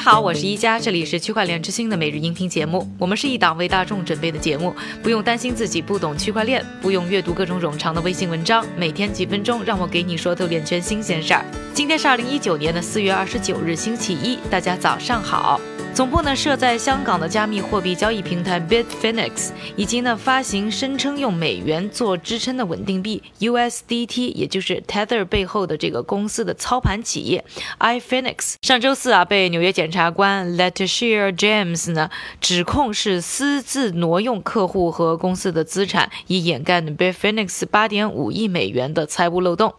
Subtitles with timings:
[0.00, 2.90] 好，我是一加，这里是区块链之星的每日音频节目。
[2.98, 11.44] 我们是一档为大众准备的节目，不用担心自己不懂区块链，不用阅读各种冗长的微信文章，每天几分钟，让我给你说透链圈新鲜事儿。
[11.74, 15.60] 今天是二零一九年的四月二十九日，星期一，大家早上好。
[15.92, 27.44] 总部呢设在香港的加密货币交易平台 Bitfinex，以及呢发行声称用美元做支撑的稳定币 USDT，也就是 Tether 背后的这个公司的操盘企业
[27.80, 32.08] iFinex，上周四啊被纽约检察官 Letitia James 呢
[32.40, 39.74] 指控是私自挪用客户和公司的资产，以掩盖 Bitfinex 八点五亿美元的财务漏洞。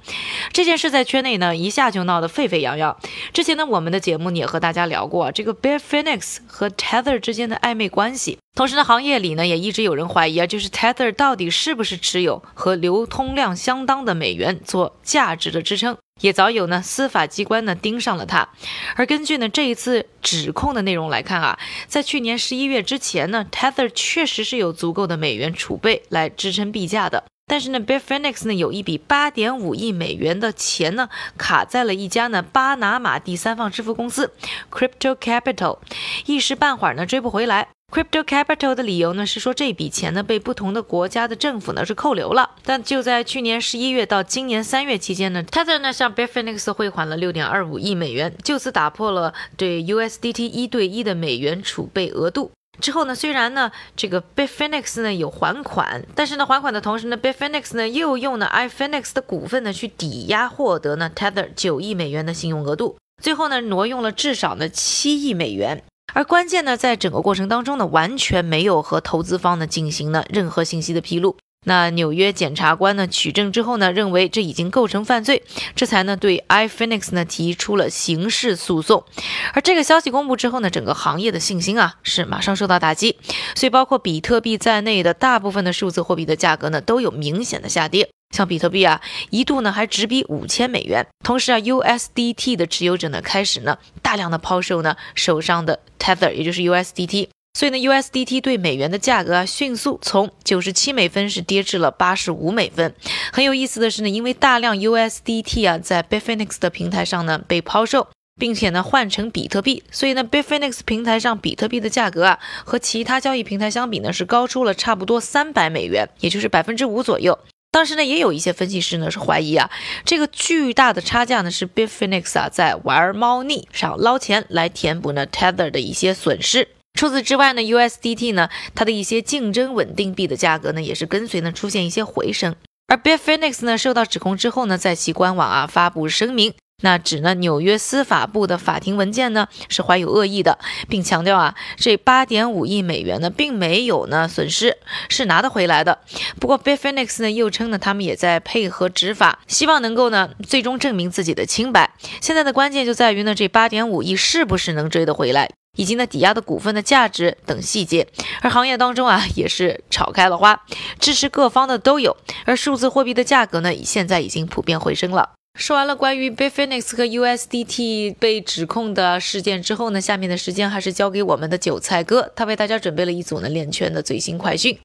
[0.52, 2.96] 这件事在圈内呢一下就闹得沸沸扬扬。
[3.34, 6.01] 之前呢我们的节目也和大家聊过这个 Bitfinex。
[6.02, 18.50] Phoenix 和 Tether 之间的暧昧关系，同时呢，行业里呢也一直有人怀疑啊，就是 Tether 到底是不是持有和流通量相当的美元做价值的支撑，也早有呢司法机关呢盯上了它。
[18.96, 27.26] 而根据呢这一次指控的内容来看啊，在去年十一月之前呢，Tether 确实是有足够的美元储备来支撑币价的。
[27.52, 34.32] 但是呢，Bitfinex 呢有一笔八点五亿美元的钱呢卡在了一家呢巴拿马第三方支付公司
[34.72, 35.80] Crypto Capital，
[36.28, 37.68] 一时半会儿呢追不回来。
[37.92, 42.52] Crypto Capital 的理由呢是说这笔钱呢被不同的国家的政府呢是扣留了。
[42.64, 52.52] 但就在去年十一月到今年三月期间呢，Tether 呢向 Bitfinex 汇款了六点二五亿美元，就此打破了对 USDT 一对一的美元储备额度。
[52.82, 65.84] 之后呢，虽然呢这个 bitfenix 呢有还款，但是呢还款的同时呢 bitfenix 呢又用呢 iFenix 的股份呢去抵押获得呢 Tether 九亿美元的信用额度，最后呢挪用了至少呢七亿美元。
[66.14, 71.38] 而关键呢，在整个过程当中呢，完全没有和投资方呢进行呢任何信息的披露。
[71.64, 75.44] 那纽约检察官呢取证之后呢，认为这已经构成犯罪，
[75.76, 79.06] 这才呢对 iFinex 呢提出了刑事诉讼。
[79.54, 83.16] 而这个消息公布之后呢，整个行业的信心啊是马上受到打击，
[83.56, 88.10] 所以包括比特币在内的大部分的数字货币的价格呢都有明显的下跌。
[88.36, 89.00] 像比特币啊，
[89.30, 97.28] 一度呢还直逼五千美元，同时啊 USDT 的持有者呢开始呢大量的抛售呢手上的 Tether，也就是 USDT。
[97.54, 102.96] 所以呢，USDT 对美元的价格啊，迅速从九十七美分是跌至了八十五美分。
[103.32, 108.08] 很有意思的是呢，因为大量 USDT 啊在 Bitfinex 的平台上呢被抛售，
[108.40, 117.38] 并且呢换成比特币，所以呢 Bitfinex 平台上比特币的价格啊和其他交易平台相比呢是高出了差不多三百美元，也就是百分之五左右。
[117.70, 119.70] 当时呢，也有一些分析师呢是怀疑啊，
[120.04, 126.70] 这个巨大的差价呢是 Bitfinex 啊在玩猫腻上捞钱来填补呢 Tether 的一些损失。
[127.02, 132.54] 除此之外呢，USDT 呢，它的一些竞争稳定币的价格呢，也是跟随呢出现一些回升。
[132.86, 136.54] 而 Bitfinex 呢，受到指控之后呢，在其官网啊发布声明，
[136.84, 144.78] 那指呢纽约司法部的法庭文件呢是怀有恶意的，并强调啊，这八点五亿美元呢并没有呢损失，
[145.10, 145.98] 是拿得回来的。
[146.40, 151.96] 不过 Bitfinex 呢又称呢，他们也在配合执法，希望能够呢最终证明自己的清白。
[152.22, 155.50] 现在的关键就在于呢，这八点五亿是不是能追得回来？
[155.78, 158.08] 以及呢，抵押的股份的价值等细节，
[158.42, 160.62] 而行业当中啊，也是炒开了花，
[161.00, 162.18] 支持各方的都有。
[162.46, 165.32] 而数字货币的价格呢，现在已经普遍回升了。
[165.60, 174.78] 说完了关于 Bitfinex 和 USDT 被指控的事件之后呢，下面的时间还是交给我们的韭菜哥，他为大家准备了一组呢链圈的最新快讯。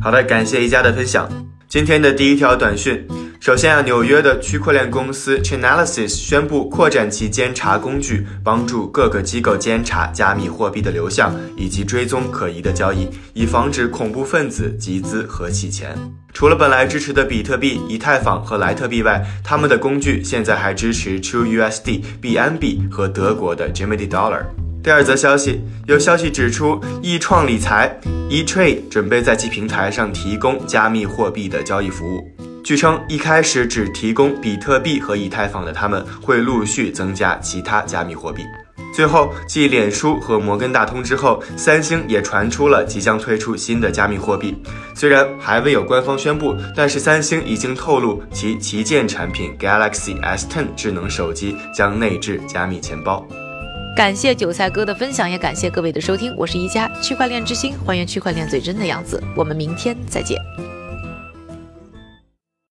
[0.00, 1.30] 好的，感谢一家的分享。
[1.68, 3.06] 今天的第一条短讯，
[3.42, 15.98] 首先啊，纽约的区块链公司 Chainalysis 宣布扩展其监察工具，帮助各个机构监察加密货币的流向以及追踪可疑的交易，以防止恐怖分子集资和洗钱。
[16.32, 24.44] 除了本来支持的比特币、以太坊和莱特币外，他们的工具现在还支持 TrueUSD、BNB 和德国的 Gemini Dollar。
[24.84, 27.98] 第二则消息，有消息指出，易创理财
[28.30, 32.30] eTrade 准备在其平台上提供加密货币的交易服务。
[32.64, 38.44] 据称，一开始只提供比特币和以太坊的他们，会陆续增加其他加密货币。
[38.94, 44.56] 最后，继脸书和摩根大通之后，三星也传出了即将推出新的加密货币。
[44.94, 53.26] 虽然还未有官方宣布，但是三星已经透露其旗舰产品 Galaxy S10 智能手机将内置加密钱包。
[53.96, 56.32] 感谢韭菜哥的分享，也感谢各位的收听。
[56.36, 59.20] 我是宜家区块链之星，还原区块链最真的样子。
[59.34, 60.38] 我们明天再见。